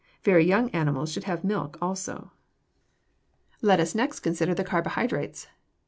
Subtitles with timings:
[0.23, 2.31] Very young animals should have milk also.
[3.61, 5.45] Let us next consider the carbohydrates.